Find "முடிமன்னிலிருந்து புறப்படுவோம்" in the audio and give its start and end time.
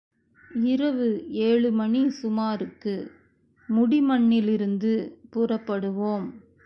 3.69-6.25